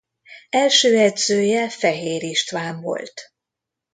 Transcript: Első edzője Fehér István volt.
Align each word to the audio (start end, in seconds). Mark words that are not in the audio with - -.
Első 0.49 0.97
edzője 0.97 1.69
Fehér 1.69 2.23
István 2.23 2.81
volt. 2.81 3.33